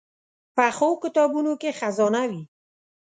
[0.55, 2.43] پخو کتابونو کې خزانه وي